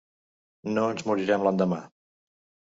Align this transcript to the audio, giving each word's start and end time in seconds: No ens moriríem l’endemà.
No 0.77 0.85
ens 0.95 1.05
moriríem 1.11 1.47
l’endemà. 1.51 1.81